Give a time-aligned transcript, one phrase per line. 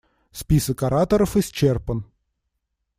[0.39, 1.99] Список ораторов исчерпан.